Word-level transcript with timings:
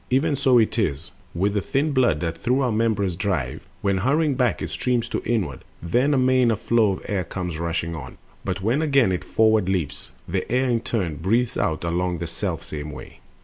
Even 0.09 0.35
so 0.35 0.57
it 0.57 0.79
is 0.79 1.11
With 1.35 1.53
the 1.53 1.61
thin 1.61 1.91
blood 1.91 2.21
that 2.21 2.39
through 2.39 2.61
our 2.61 2.71
members 2.71 3.15
drives: 3.15 3.61
When 3.83 3.97
hurrying 3.99 4.33
back 4.33 4.59
it 4.59 4.71
streams 4.71 5.07
to 5.09 5.21
inward, 5.25 5.63
then 5.79 6.15
Amain 6.15 6.49
a 6.49 6.55
flow 6.55 6.93
of 6.93 7.05
air 7.07 7.23
comes 7.23 7.59
rushing 7.59 7.93
on; 7.93 8.17
But 8.43 8.63
when 8.63 8.81
again 8.81 9.11
it 9.11 9.23
forward 9.23 9.69
leaps, 9.69 10.09
the 10.27 10.51
air 10.51 10.67
In 10.67 10.79
turn 10.79 11.17
breathes 11.17 11.55
out 11.55 11.83
along 11.83 12.17
the 12.17 12.25
selfsame 12.25 12.91
way. 12.91 13.19